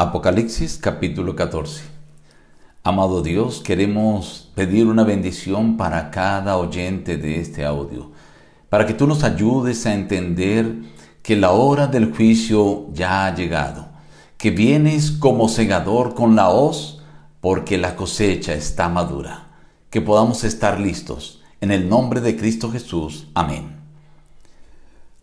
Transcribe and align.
Apocalipsis 0.00 0.78
capítulo 0.80 1.34
14. 1.34 1.82
Amado 2.84 3.20
Dios, 3.20 3.60
queremos 3.64 4.48
pedir 4.54 4.86
una 4.86 5.02
bendición 5.02 5.76
para 5.76 6.12
cada 6.12 6.56
oyente 6.56 7.16
de 7.16 7.40
este 7.40 7.64
audio, 7.64 8.12
para 8.68 8.86
que 8.86 8.94
tú 8.94 9.08
nos 9.08 9.24
ayudes 9.24 9.86
a 9.86 9.94
entender 9.94 10.72
que 11.20 11.34
la 11.34 11.50
hora 11.50 11.88
del 11.88 12.14
juicio 12.14 12.86
ya 12.92 13.26
ha 13.26 13.34
llegado, 13.34 13.88
que 14.36 14.52
vienes 14.52 15.10
como 15.10 15.48
segador 15.48 16.14
con 16.14 16.36
la 16.36 16.48
hoz 16.50 17.02
porque 17.40 17.76
la 17.76 17.96
cosecha 17.96 18.54
está 18.54 18.88
madura, 18.88 19.48
que 19.90 20.00
podamos 20.00 20.44
estar 20.44 20.78
listos. 20.78 21.42
En 21.60 21.72
el 21.72 21.88
nombre 21.88 22.20
de 22.20 22.36
Cristo 22.36 22.70
Jesús. 22.70 23.26
Amén. 23.34 23.77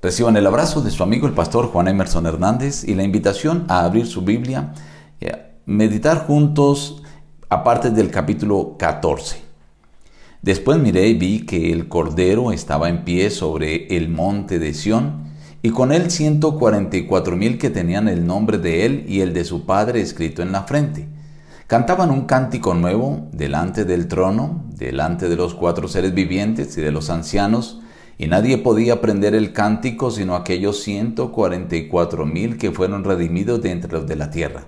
Reciban 0.05 0.37
el 0.37 0.45
abrazo 0.45 0.83
de 0.83 0.91
su 0.91 1.01
amigo 1.01 1.25
el 1.25 1.33
pastor 1.33 1.65
Juan 1.65 1.87
Emerson 1.87 2.27
Hernández 2.27 2.83
y 2.83 2.93
la 2.93 3.01
invitación 3.01 3.65
a 3.69 3.83
abrir 3.85 4.05
su 4.05 4.21
Biblia, 4.21 4.71
y 5.19 5.25
meditar 5.65 6.27
juntos 6.27 7.01
aparte 7.49 7.89
del 7.89 8.11
capítulo 8.11 8.75
14. 8.77 9.41
Después 10.43 10.77
miré 10.77 11.07
y 11.07 11.15
vi 11.15 11.47
que 11.47 11.71
el 11.71 11.87
Cordero 11.87 12.51
estaba 12.51 12.87
en 12.89 13.03
pie 13.03 13.31
sobre 13.31 13.97
el 13.97 14.09
monte 14.09 14.59
de 14.59 14.75
Sión 14.75 15.23
y 15.63 15.71
con 15.71 15.91
él 15.91 16.11
144 16.11 17.35
mil 17.35 17.57
que 17.57 17.71
tenían 17.71 18.07
el 18.07 18.27
nombre 18.27 18.59
de 18.59 18.85
él 18.85 19.05
y 19.07 19.21
el 19.21 19.33
de 19.33 19.43
su 19.43 19.65
padre 19.65 20.01
escrito 20.01 20.43
en 20.43 20.51
la 20.51 20.65
frente. 20.65 21.07
Cantaban 21.65 22.11
un 22.11 22.27
cántico 22.27 22.75
nuevo 22.75 23.27
delante 23.31 23.85
del 23.85 24.07
trono, 24.07 24.65
delante 24.69 25.29
de 25.29 25.35
los 25.35 25.55
cuatro 25.55 25.87
seres 25.87 26.13
vivientes 26.13 26.77
y 26.77 26.81
de 26.81 26.91
los 26.91 27.09
ancianos, 27.09 27.81
y 28.17 28.27
nadie 28.27 28.57
podía 28.57 28.93
aprender 28.93 29.35
el 29.35 29.53
cántico 29.53 30.11
sino 30.11 30.35
aquellos 30.35 30.81
144 30.83 32.25
mil 32.25 32.57
que 32.57 32.71
fueron 32.71 33.03
redimidos 33.03 33.61
de 33.61 33.71
entre 33.71 33.91
los 33.91 34.07
de 34.07 34.15
la 34.15 34.31
tierra. 34.31 34.67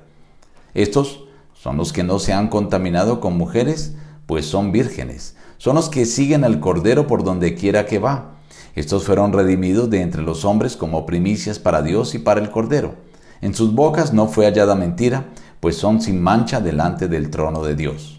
Estos 0.73 1.23
son 1.53 1.77
los 1.77 1.93
que 1.93 2.03
no 2.03 2.19
se 2.19 2.33
han 2.33 2.49
contaminado 2.49 3.19
con 3.19 3.37
mujeres, 3.37 3.95
pues 4.25 4.45
son 4.45 4.71
vírgenes. 4.71 5.35
Son 5.57 5.75
los 5.75 5.89
que 5.89 6.05
siguen 6.05 6.43
al 6.43 6.59
Cordero 6.59 7.07
por 7.07 7.23
donde 7.23 7.55
quiera 7.55 7.85
que 7.85 7.97
va. 7.97 8.35
Estos 8.75 9.05
fueron 9.05 9.33
redimidos 9.33 9.89
de 9.89 10.01
entre 10.01 10.21
los 10.21 10.45
hombres 10.45 10.77
como 10.77 11.05
primicias 11.05 11.57
para 11.57 11.81
Dios 11.81 12.13
y 12.13 12.19
para 12.19 12.39
el 12.41 12.51
Cordero. 12.51 12.95
En 13.41 13.55
sus 13.55 13.73
bocas 13.73 14.13
no 14.13 14.27
fue 14.27 14.45
hallada 14.45 14.75
mentira, 14.75 15.29
pues 15.59 15.77
son 15.77 16.01
sin 16.01 16.21
mancha 16.21 16.59
delante 16.59 17.07
del 17.07 17.31
trono 17.31 17.63
de 17.63 17.75
Dios. 17.75 18.16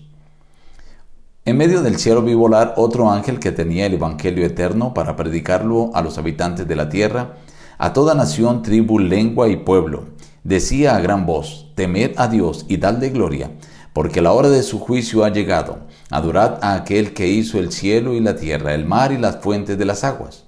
En 1.48 1.56
medio 1.56 1.80
del 1.80 1.98
cielo 1.98 2.20
vi 2.20 2.34
volar 2.34 2.74
otro 2.76 3.10
ángel 3.10 3.38
que 3.38 3.52
tenía 3.52 3.86
el 3.86 3.94
Evangelio 3.94 4.44
eterno 4.44 4.92
para 4.92 5.16
predicarlo 5.16 5.90
a 5.94 6.02
los 6.02 6.18
habitantes 6.18 6.68
de 6.68 6.76
la 6.76 6.90
tierra, 6.90 7.36
a 7.78 7.94
toda 7.94 8.14
nación, 8.14 8.60
tribu, 8.60 8.98
lengua 8.98 9.48
y 9.48 9.56
pueblo. 9.56 10.08
Decía 10.44 10.94
a 10.94 11.00
gran 11.00 11.24
voz, 11.24 11.72
temed 11.74 12.12
a 12.18 12.28
Dios 12.28 12.66
y 12.68 12.76
dadle 12.76 13.08
gloria, 13.08 13.50
porque 13.94 14.20
la 14.20 14.32
hora 14.32 14.50
de 14.50 14.62
su 14.62 14.78
juicio 14.78 15.24
ha 15.24 15.30
llegado. 15.30 15.78
Adorad 16.10 16.58
a 16.60 16.74
aquel 16.74 17.14
que 17.14 17.28
hizo 17.28 17.58
el 17.58 17.72
cielo 17.72 18.12
y 18.12 18.20
la 18.20 18.36
tierra, 18.36 18.74
el 18.74 18.84
mar 18.84 19.12
y 19.12 19.16
las 19.16 19.38
fuentes 19.38 19.78
de 19.78 19.86
las 19.86 20.04
aguas. 20.04 20.44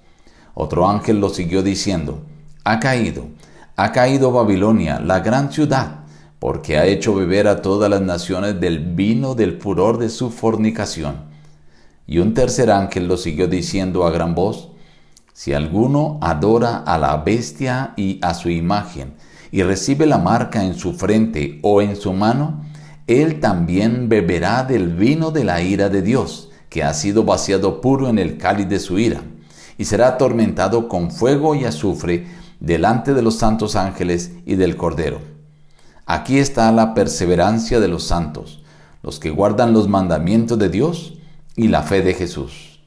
Otro 0.52 0.86
ángel 0.86 1.18
lo 1.18 1.30
siguió 1.30 1.62
diciendo, 1.62 2.26
ha 2.62 2.78
caído, 2.78 3.24
ha 3.74 3.90
caído 3.92 4.32
Babilonia, 4.32 5.00
la 5.00 5.20
gran 5.20 5.50
ciudad 5.50 5.99
porque 6.40 6.78
ha 6.78 6.86
hecho 6.86 7.14
beber 7.14 7.46
a 7.46 7.60
todas 7.62 7.90
las 7.90 8.00
naciones 8.00 8.58
del 8.60 8.78
vino 8.78 9.34
del 9.34 9.60
furor 9.60 9.98
de 9.98 10.08
su 10.08 10.30
fornicación. 10.30 11.16
Y 12.06 12.18
un 12.18 12.34
tercer 12.34 12.70
ángel 12.70 13.06
lo 13.06 13.18
siguió 13.18 13.46
diciendo 13.46 14.04
a 14.04 14.10
gran 14.10 14.34
voz, 14.34 14.70
si 15.34 15.52
alguno 15.52 16.18
adora 16.22 16.78
a 16.78 16.98
la 16.98 17.16
bestia 17.18 17.92
y 17.96 18.18
a 18.22 18.34
su 18.34 18.48
imagen, 18.48 19.14
y 19.52 19.62
recibe 19.62 20.06
la 20.06 20.18
marca 20.18 20.64
en 20.64 20.74
su 20.74 20.94
frente 20.94 21.60
o 21.62 21.82
en 21.82 21.94
su 21.94 22.12
mano, 22.14 22.64
él 23.06 23.38
también 23.38 24.08
beberá 24.08 24.62
del 24.64 24.88
vino 24.94 25.30
de 25.30 25.44
la 25.44 25.60
ira 25.60 25.90
de 25.90 26.00
Dios, 26.00 26.50
que 26.70 26.82
ha 26.82 26.94
sido 26.94 27.24
vaciado 27.24 27.80
puro 27.82 28.08
en 28.08 28.18
el 28.18 28.38
cáliz 28.38 28.68
de 28.68 28.80
su 28.80 28.98
ira, 28.98 29.20
y 29.76 29.84
será 29.84 30.08
atormentado 30.08 30.88
con 30.88 31.10
fuego 31.10 31.54
y 31.54 31.64
azufre 31.64 32.26
delante 32.60 33.12
de 33.12 33.22
los 33.22 33.36
santos 33.36 33.76
ángeles 33.76 34.32
y 34.46 34.54
del 34.54 34.76
Cordero. 34.76 35.29
Aquí 36.12 36.40
está 36.40 36.72
la 36.72 36.92
perseverancia 36.92 37.78
de 37.78 37.86
los 37.86 38.02
santos, 38.02 38.64
los 39.00 39.20
que 39.20 39.30
guardan 39.30 39.72
los 39.72 39.86
mandamientos 39.86 40.58
de 40.58 40.68
Dios 40.68 41.14
y 41.54 41.68
la 41.68 41.84
fe 41.84 42.02
de 42.02 42.14
Jesús. 42.14 42.80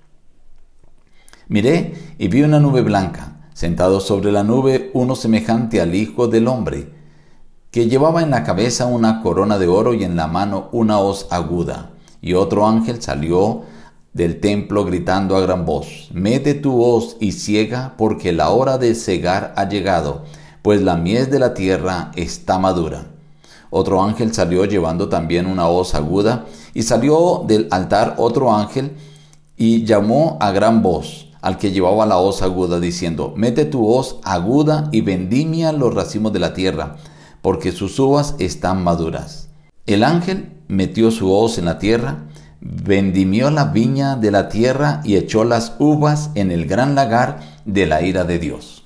Miré 1.48 1.94
y 2.18 2.28
vi 2.28 2.42
una 2.42 2.60
nube 2.60 2.82
blanca, 2.82 3.48
sentado 3.54 4.02
sobre 4.02 4.34
la 4.34 4.44
nube 4.44 4.92
uno 4.94 5.16
semejante 5.16 5.80
al 5.80 5.96
Hijo 5.96 6.28
del 6.28 6.50
Hombre, 6.50 6.90
que 7.72 7.88
llevaba 7.88 8.24
en 8.24 8.30
la 8.30 8.44
cabeza 8.44 8.88
una 8.88 9.22
corona 9.22 9.58
de 9.58 9.68
oro 9.68 9.94
y 9.94 10.04
en 10.04 10.18
la 10.18 10.28
mano 10.28 10.68
una 10.74 11.00
hoz 11.00 11.28
aguda. 11.30 11.92
Y 12.22 12.34
otro 12.34 12.68
ángel 12.68 13.02
salió 13.02 13.62
del 14.12 14.42
templo 14.42 14.84
gritando 14.84 15.38
a 15.38 15.40
gran 15.40 15.66
voz, 15.66 16.10
Mete 16.12 16.56
tu 16.56 16.84
hoz 16.84 17.16
y 17.22 17.32
ciega, 17.32 17.94
porque 17.98 18.34
la 18.34 18.50
hora 18.50 18.78
de 18.78 18.94
cegar 18.96 19.54
ha 19.56 19.70
llegado, 19.70 20.26
pues 20.62 20.82
la 20.82 20.98
mies 20.98 21.32
de 21.32 21.40
la 21.40 21.54
tierra 21.54 22.12
está 22.18 22.60
madura. 22.60 23.13
Otro 23.76 24.04
ángel 24.04 24.36
salió 24.36 24.66
llevando 24.66 25.10
también 25.10 25.48
una 25.48 25.68
hoz 25.68 25.96
aguda, 25.96 26.46
y 26.76 26.84
salió 26.84 27.44
del 27.48 27.68
altar 27.72 28.14
otro 28.20 28.54
ángel 28.54 28.92
y 29.58 29.84
llamó 29.84 30.38
a 30.42 30.52
gran 30.52 30.84
voz 30.84 31.32
al 31.42 31.58
que 31.58 31.72
llevaba 31.72 32.06
la 32.06 32.20
hoz 32.20 32.44
aguda, 32.44 32.80
diciendo, 32.80 33.34
Mete 33.36 33.66
tu 33.66 33.92
hoz 33.92 34.18
aguda 34.24 34.90
y 34.92 35.02
vendimia 35.02 35.72
los 35.72 35.92
racimos 35.92 36.32
de 36.34 36.40
la 36.40 36.54
tierra, 36.54 36.98
porque 37.42 37.72
sus 37.72 37.98
uvas 37.98 38.36
están 38.38 38.84
maduras. 38.84 39.50
El 39.88 40.04
ángel 40.04 40.52
metió 40.68 41.10
su 41.10 41.34
hoz 41.34 41.58
en 41.58 41.66
la 41.66 41.80
tierra, 41.80 42.26
vendimió 42.62 43.50
la 43.50 43.66
viña 43.66 44.18
de 44.18 44.30
la 44.30 44.50
tierra 44.50 45.02
y 45.04 45.16
echó 45.16 45.46
las 45.46 45.78
uvas 45.80 46.30
en 46.36 46.52
el 46.52 46.68
gran 46.68 46.94
lagar 46.94 47.40
de 47.66 47.88
la 47.88 48.04
ira 48.04 48.24
de 48.24 48.38
Dios. 48.38 48.84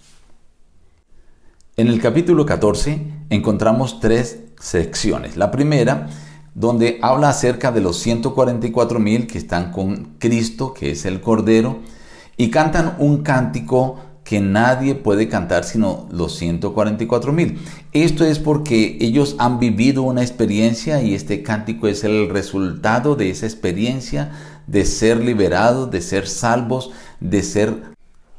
En 1.75 1.90
el 1.90 2.00
capítulo 2.00 2.46
14 2.46 3.17
encontramos 3.30 4.00
tres 4.00 4.40
secciones. 4.60 5.38
La 5.38 5.52
primera, 5.52 6.08
donde 6.56 7.00
habla 7.02 7.30
acerca 7.30 7.72
de 7.72 7.82
los 7.82 7.98
144 8.00 9.00
mil 9.00 9.28
que 9.28 9.38
están 9.38 9.72
con 9.72 10.16
Cristo, 10.20 10.74
que 10.74 10.92
es 10.92 11.06
el 11.06 11.22
Cordero, 11.22 11.80
y 12.38 12.50
cantan 12.50 12.96
un 13.00 13.24
cántico 13.24 14.00
que 14.24 14.42
nadie 14.42 14.94
puede 14.94 15.30
cantar 15.30 15.64
sino 15.64 16.08
los 16.12 16.36
144 16.36 17.32
mil. 17.32 17.60
Esto 17.94 18.26
es 18.26 18.40
porque 18.40 18.98
ellos 19.00 19.38
han 19.40 19.58
vivido 19.58 20.04
una 20.04 20.22
experiencia 20.22 21.02
y 21.02 21.14
este 21.14 21.44
cántico 21.44 21.88
es 21.88 22.04
el 22.04 22.30
resultado 22.30 23.16
de 23.16 23.30
esa 23.30 23.46
experiencia 23.46 24.32
de 24.68 24.84
ser 24.84 25.24
liberados, 25.24 25.90
de 25.92 26.02
ser 26.02 26.28
salvos, 26.28 26.92
de 27.22 27.42
ser 27.42 27.84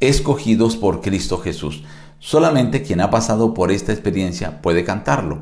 escogidos 0.00 0.76
por 0.76 1.00
Cristo 1.00 1.38
Jesús. 1.38 1.84
Solamente 2.18 2.82
quien 2.82 3.00
ha 3.00 3.10
pasado 3.10 3.54
por 3.54 3.70
esta 3.70 3.92
experiencia 3.92 4.60
puede 4.60 4.84
cantarlo. 4.84 5.40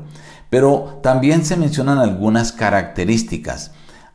Pero 0.49 0.99
también 1.03 1.43
se 1.43 1.57
mencionan 1.57 1.97
algunas 1.97 2.51
características. 2.51 3.71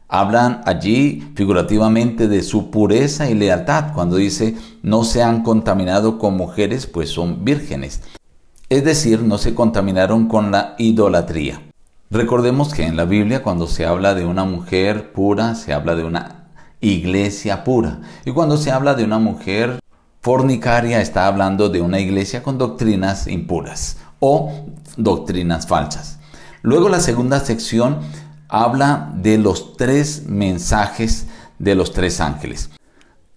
Hablan 0.09 0.61
allí 0.67 1.33
figurativamente 1.35 2.29
de 2.29 2.43
su 2.43 2.71
pureza 2.71 3.31
y 3.31 3.35
lealtad 3.35 3.93
cuando 3.95 4.17
dice 4.17 4.57
no 4.83 5.05
se 5.05 5.23
han 5.23 5.43
contaminado 5.43 6.19
con 6.19 6.37
mujeres 6.37 6.87
pues 6.87 7.11
son 7.11 7.45
vírgenes. 7.45 8.03
Es 8.69 8.85
decir, 8.85 9.23
no 9.23 9.39
se 9.39 9.55
contaminaron 9.55 10.29
con 10.29 10.51
la 10.51 10.75
idolatría. 10.79 11.61
Recordemos 12.11 12.75
que 12.75 12.85
en 12.85 12.97
la 12.97 13.07
Biblia 13.07 13.43
cuando 13.43 13.67
se 13.67 13.87
habla 13.87 14.15
de 14.15 14.27
una 14.27 14.45
mujer 14.45 15.13
pura, 15.13 15.55
se 15.55 15.73
habla 15.73 15.95
de 15.95 16.05
una 16.05 16.51
iglesia 16.81 17.65
pura. 17.65 18.01
Y 18.27 18.33
cuando 18.33 18.57
se 18.59 18.71
habla 18.71 18.95
de 18.95 19.05
una 19.05 19.19
mujer 19.19 19.82
fornicaria, 20.23 21.01
está 21.01 21.27
hablando 21.27 21.69
de 21.69 21.81
una 21.81 21.99
iglesia 21.99 22.43
con 22.43 22.57
doctrinas 22.57 23.27
impuras 23.27 23.97
o 24.21 24.53
doctrinas 24.97 25.67
falsas. 25.67 26.21
Luego 26.63 26.89
la 26.89 27.01
segunda 27.01 27.41
sección 27.41 27.99
habla 28.49 29.13
de 29.17 29.37
los 29.37 29.77
tres 29.77 30.25
mensajes 30.29 31.27
de 31.59 31.75
los 31.75 31.93
tres 31.93 32.21
ángeles. 32.21 32.71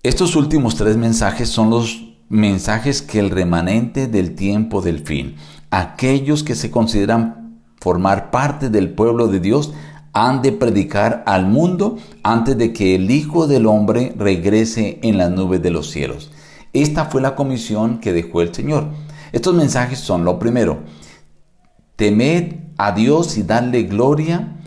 Estos 0.04 0.36
últimos 0.36 0.76
tres 0.76 0.96
mensajes 0.96 1.50
son 1.50 1.72
los 1.72 2.04
mensajes 2.30 3.02
que 3.02 3.20
el 3.20 3.32
remanente 3.32 4.08
del 4.08 4.36
tiempo 4.36 4.82
del 4.82 5.00
fin, 5.00 5.38
aquellos 5.72 6.44
que 6.44 6.54
se 6.54 6.70
consideran 6.70 7.62
formar 7.82 8.30
parte 8.30 8.70
del 8.70 8.92
pueblo 8.92 9.28
de 9.28 9.40
Dios, 9.40 9.74
han 10.14 10.44
de 10.44 10.52
predicar 10.52 11.24
al 11.26 11.48
mundo 11.48 11.98
antes 12.22 12.58
de 12.58 12.74
que 12.74 12.96
el 12.96 13.10
Hijo 13.10 13.48
del 13.48 13.66
Hombre 13.66 14.14
regrese 14.18 15.00
en 15.02 15.18
las 15.18 15.32
nubes 15.32 15.62
de 15.62 15.72
los 15.72 15.90
cielos. 15.90 16.32
Esta 16.76 17.06
fue 17.06 17.22
la 17.22 17.36
comisión 17.36 18.00
que 18.00 18.12
dejó 18.12 18.42
el 18.42 18.54
Señor. 18.54 18.90
Estos 19.32 19.56
mensajes 19.56 19.98
son 19.98 20.26
lo 20.26 20.38
primero, 20.40 20.80
temed 21.96 22.56
a 22.78 22.92
Dios 22.92 23.38
y 23.38 23.44
darle 23.44 23.84
gloria, 23.84 24.58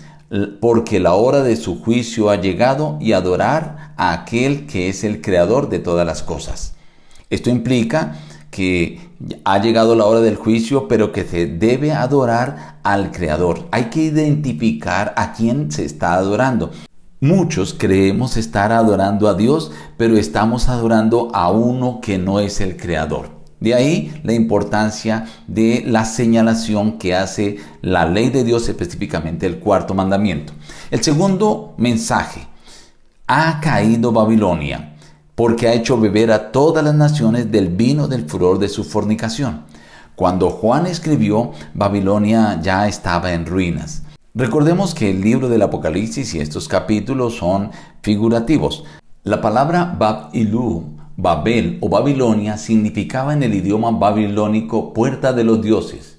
porque 0.59 1.01
la 1.01 1.13
hora 1.13 1.43
de 1.43 1.57
su 1.57 1.83
juicio 1.83 2.31
ha 2.31 2.37
llegado 2.37 2.97
y 2.99 3.13
adorar 3.13 3.93
a 3.99 4.15
aquel 4.15 4.67
que 4.67 4.89
es 4.89 5.05
el 5.05 5.21
creador 5.21 5.69
de 5.69 5.81
todas 5.81 6.07
las 6.07 6.23
cosas. 6.23 6.73
Esto 7.29 7.51
implica 7.51 8.17
que 8.51 9.01
ha 9.45 9.59
llegado 9.59 9.95
la 9.95 10.07
hora 10.07 10.21
del 10.21 10.37
juicio, 10.37 10.89
pero 10.89 11.13
que 11.13 11.25
se 11.25 11.47
debe 11.47 11.93
adorar 11.93 12.79
al 12.85 13.11
Creador. 13.11 13.69
Hay 13.71 13.91
que 13.91 14.01
identificar 14.01 15.13
a 15.17 15.35
quién 15.35 15.71
se 15.71 15.85
está 15.85 16.15
adorando. 16.15 16.71
Muchos 17.21 17.75
creemos 17.75 18.37
estar 18.37 18.71
adorando 18.71 19.27
a 19.29 19.35
Dios, 19.35 19.73
pero 19.97 20.17
estamos 20.17 20.69
adorando 20.69 21.31
a 21.35 21.51
uno 21.51 22.01
que 22.01 22.17
no 22.17 22.39
es 22.39 22.61
el 22.61 22.77
Creador. 22.77 23.31
De 23.59 23.75
ahí 23.75 24.21
la 24.23 24.35
importancia 24.35 25.27
de 25.49 25.83
la 25.85 26.05
señalación 26.05 26.97
que 26.97 27.17
hace 27.17 27.57
la 27.83 28.07
ley 28.07 28.31
de 28.31 28.45
Dios, 28.45 28.69
específicamente 28.69 29.47
el 29.47 29.59
cuarto 29.59 29.95
mandamiento. 29.95 30.53
El 30.93 31.03
segundo 31.03 31.75
mensaje, 31.77 32.47
ha 33.27 33.61
caído 33.61 34.13
Babilonia, 34.13 34.95
porque 35.35 35.67
ha 35.67 35.75
hecho 35.75 35.99
beber 35.99 36.31
a 36.31 36.53
todas 36.53 36.85
las 36.85 36.95
naciones 36.95 37.51
del 37.51 37.67
vino 37.69 38.07
del 38.07 38.29
furor 38.29 38.61
de 38.61 38.69
su 38.69 38.85
fornicación. 38.85 39.65
Cuando 40.15 40.51
Juan 40.51 40.87
escribió, 40.87 41.51
Babilonia 41.75 42.61
ya 42.63 42.87
estaba 42.87 43.33
en 43.33 43.45
ruinas. 43.45 44.03
Recordemos 44.35 44.95
que 44.95 45.11
el 45.11 45.23
libro 45.23 45.49
del 45.49 45.63
Apocalipsis 45.63 46.35
y 46.35 46.41
estos 46.41 46.69
capítulos 46.69 47.37
son 47.37 47.71
figurativos. 48.03 48.85
La 49.25 49.41
palabra 49.41 49.97
Bab-Ilu, 49.99 50.85
Babel 51.17 51.79
o 51.81 51.89
Babilonia 51.89 52.59
significaba 52.59 53.33
en 53.33 53.43
el 53.43 53.55
idioma 53.55 53.91
babilónico 53.91 54.93
puerta 54.93 55.33
de 55.33 55.45
los 55.45 55.63
dioses, 55.63 56.19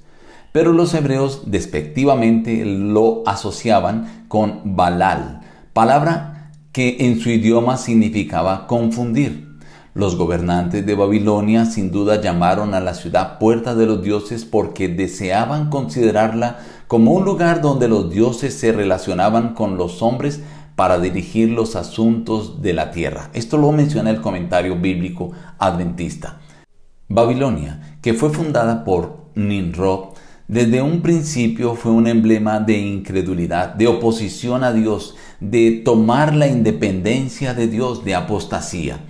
pero 0.52 0.74
los 0.74 0.94
hebreos 0.94 1.44
despectivamente 1.46 2.66
lo 2.66 3.24
asociaban 3.26 4.26
con 4.28 4.76
Balal, 4.76 5.42
palabra 5.74 6.52
que 6.74 6.98
en 7.00 7.20
su 7.20 7.30
idioma 7.30 7.78
significaba 7.78 8.68
confundir. 8.68 9.48
Los 9.94 10.18
gobernantes 10.18 10.86
de 10.86 10.96
Babilonia 10.96 11.66
sin 11.66 11.92
duda 11.92 12.22
llamaron 12.22 12.74
a 12.74 12.80
la 12.80 12.94
ciudad 12.94 13.40
puerta 13.40 13.76
de 13.76 13.86
los 13.86 14.04
dioses 14.04 14.46
porque 14.46 14.88
deseaban 14.88 15.70
considerarla 15.70 16.60
como 16.90 17.12
un 17.12 17.24
lugar 17.24 17.62
donde 17.62 17.88
los 17.88 18.10
dioses 18.10 18.56
se 18.56 18.72
relacionaban 18.72 19.54
con 19.54 19.78
los 19.78 20.02
hombres 20.02 20.42
para 20.76 20.98
dirigir 20.98 21.52
los 21.52 21.76
asuntos 21.76 22.64
de 22.64 22.74
la 22.74 22.90
tierra. 22.90 23.30
Esto 23.34 23.60
lo 23.60 23.72
menciona 23.72 24.10
el 24.10 24.22
comentario 24.22 24.76
bíblico 24.76 25.32
adventista. 25.60 26.40
Babilonia, 27.08 27.98
que 28.02 28.16
fue 28.16 28.32
fundada 28.32 28.84
por 28.84 29.26
Nimrod, 29.36 30.16
desde 30.48 30.82
un 30.82 31.02
principio 31.02 31.76
fue 31.76 31.92
un 31.92 32.08
emblema 32.08 32.60
de 32.60 32.80
incredulidad, 32.80 33.76
de 33.76 33.86
oposición 33.86 34.64
a 34.64 34.74
Dios, 34.74 35.16
de 35.40 35.84
tomar 35.86 36.34
la 36.34 36.48
independencia 36.48 37.54
de 37.54 37.68
Dios, 37.68 38.04
de 38.04 38.16
apostasía. 38.16 39.06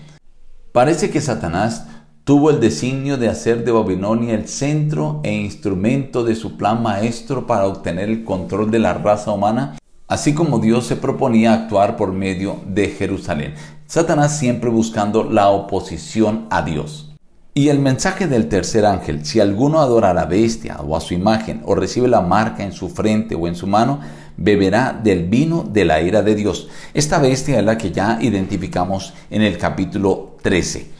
Parece 0.74 1.12
que 1.12 1.22
Satanás 1.22 1.88
tuvo 2.30 2.52
el 2.52 2.60
designio 2.60 3.18
de 3.18 3.28
hacer 3.28 3.66
de 3.66 3.72
Babilonia 3.72 4.36
el 4.36 4.48
centro 4.48 5.20
e 5.24 5.34
instrumento 5.34 6.24
de 6.24 6.36
su 6.36 6.58
plan 6.58 6.84
maestro 6.84 7.48
para 7.48 7.66
obtener 7.66 8.08
el 8.08 8.24
control 8.24 8.70
de 8.70 8.78
la 8.78 8.94
raza 8.94 9.32
humana, 9.32 9.80
así 10.08 10.36
como 10.36 10.60
Dios 10.60 10.86
se 10.86 10.96
proponía 10.96 11.54
actuar 11.54 11.98
por 11.98 12.14
medio 12.14 12.58
de 12.68 12.90
Jerusalén. 12.90 13.56
Satanás 13.88 14.38
siempre 14.38 14.70
buscando 14.70 15.24
la 15.24 15.50
oposición 15.50 16.46
a 16.52 16.62
Dios. 16.62 17.16
Y 17.56 17.70
el 17.70 17.80
mensaje 17.80 18.28
del 18.28 18.48
tercer 18.48 18.86
ángel, 18.86 19.26
si 19.26 19.40
alguno 19.40 19.80
adora 19.80 20.12
a 20.12 20.14
la 20.14 20.26
bestia 20.26 20.78
o 20.82 20.96
a 20.96 21.02
su 21.02 21.16
imagen 21.16 21.64
o 21.66 21.74
recibe 21.74 22.08
la 22.08 22.22
marca 22.22 22.64
en 22.64 22.74
su 22.74 22.90
frente 22.90 23.34
o 23.34 23.48
en 23.48 23.56
su 23.56 23.66
mano, 23.66 24.02
beberá 24.38 24.94
del 25.04 25.26
vino 25.26 25.64
de 25.68 25.84
la 25.84 26.00
ira 26.00 26.22
de 26.22 26.36
Dios. 26.36 26.68
Esta 26.94 27.18
bestia 27.18 27.58
es 27.58 27.66
la 27.66 27.76
que 27.76 27.92
ya 27.92 28.20
identificamos 28.22 29.16
en 29.32 29.42
el 29.42 29.58
capítulo 29.58 30.38
13. 30.44 30.99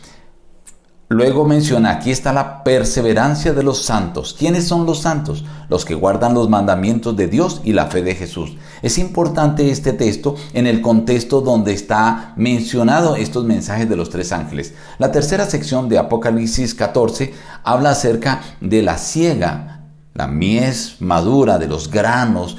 Luego 1.12 1.44
menciona, 1.44 1.90
aquí 1.90 2.12
está 2.12 2.32
la 2.32 2.64
perseverancia 2.64 3.52
de 3.52 3.64
los 3.64 3.82
santos. 3.82 4.36
¿Quiénes 4.38 4.68
son 4.68 4.86
los 4.86 5.00
santos? 5.00 5.44
Los 5.68 5.84
que 5.84 5.96
guardan 5.96 6.36
los 6.36 6.50
mandamientos 6.50 7.18
de 7.18 7.28
Dios 7.28 7.62
y 7.64 7.74
la 7.74 7.88
fe 7.88 8.04
de 8.04 8.14
Jesús. 8.14 8.58
Es 8.84 9.00
importante 9.00 9.72
este 9.72 9.94
texto 9.94 10.36
en 10.54 10.68
el 10.68 10.82
contexto 10.82 11.42
donde 11.42 11.74
está 11.74 12.34
mencionado 12.36 13.16
estos 13.16 13.44
mensajes 13.44 13.90
de 13.90 13.96
los 13.96 14.12
tres 14.12 14.32
ángeles. 14.32 14.76
La 15.00 15.12
tercera 15.12 15.48
sección 15.48 15.90
de 15.90 15.98
Apocalipsis 15.98 16.76
14 16.76 17.34
habla 17.64 17.90
acerca 17.90 18.42
de 18.62 18.84
la 18.84 19.00
siega, 19.00 19.88
la 20.14 20.28
mies 20.28 20.98
madura 21.00 21.58
de 21.58 21.68
los 21.68 21.90
granos 21.90 22.56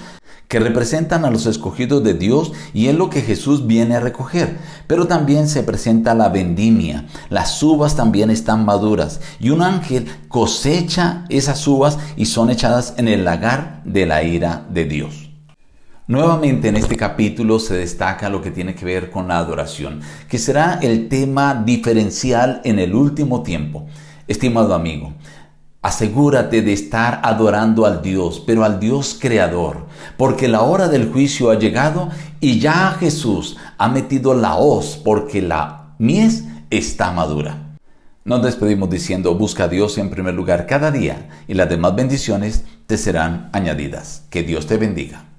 que 0.50 0.58
representan 0.58 1.24
a 1.24 1.30
los 1.30 1.46
escogidos 1.46 2.02
de 2.02 2.12
Dios 2.12 2.52
y 2.74 2.88
es 2.88 2.96
lo 2.96 3.08
que 3.08 3.22
Jesús 3.22 3.68
viene 3.68 3.94
a 3.94 4.00
recoger. 4.00 4.58
Pero 4.88 5.06
también 5.06 5.48
se 5.48 5.62
presenta 5.62 6.12
la 6.12 6.28
vendimia. 6.28 7.06
Las 7.28 7.62
uvas 7.62 7.94
también 7.94 8.30
están 8.30 8.64
maduras 8.64 9.20
y 9.38 9.50
un 9.50 9.62
ángel 9.62 10.06
cosecha 10.26 11.24
esas 11.28 11.64
uvas 11.68 11.98
y 12.16 12.26
son 12.26 12.50
echadas 12.50 12.94
en 12.96 13.06
el 13.06 13.24
lagar 13.24 13.80
de 13.84 14.06
la 14.06 14.24
ira 14.24 14.66
de 14.68 14.86
Dios. 14.86 15.30
Nuevamente 16.08 16.66
en 16.66 16.74
este 16.74 16.96
capítulo 16.96 17.60
se 17.60 17.76
destaca 17.76 18.28
lo 18.28 18.42
que 18.42 18.50
tiene 18.50 18.74
que 18.74 18.84
ver 18.84 19.12
con 19.12 19.28
la 19.28 19.38
adoración, 19.38 20.00
que 20.28 20.38
será 20.38 20.80
el 20.82 21.08
tema 21.08 21.62
diferencial 21.64 22.60
en 22.64 22.80
el 22.80 22.96
último 22.96 23.44
tiempo. 23.44 23.86
Estimado 24.26 24.74
amigo, 24.74 25.12
Asegúrate 25.82 26.60
de 26.60 26.74
estar 26.74 27.20
adorando 27.22 27.86
al 27.86 28.02
Dios, 28.02 28.42
pero 28.46 28.64
al 28.64 28.78
Dios 28.78 29.16
creador, 29.18 29.86
porque 30.18 30.46
la 30.46 30.60
hora 30.60 30.88
del 30.88 31.10
juicio 31.10 31.50
ha 31.50 31.58
llegado 31.58 32.10
y 32.38 32.60
ya 32.60 32.90
Jesús 33.00 33.56
ha 33.78 33.88
metido 33.88 34.34
la 34.34 34.56
hoz 34.56 35.00
porque 35.02 35.40
la 35.40 35.94
mies 35.98 36.44
está 36.68 37.12
madura. 37.12 37.76
Nos 38.24 38.42
despedimos 38.42 38.90
diciendo, 38.90 39.34
busca 39.34 39.64
a 39.64 39.68
Dios 39.68 39.96
en 39.96 40.10
primer 40.10 40.34
lugar 40.34 40.66
cada 40.66 40.90
día 40.90 41.30
y 41.48 41.54
las 41.54 41.70
demás 41.70 41.96
bendiciones 41.96 42.64
te 42.86 42.98
serán 42.98 43.48
añadidas. 43.54 44.24
Que 44.28 44.42
Dios 44.42 44.66
te 44.66 44.76
bendiga. 44.76 45.29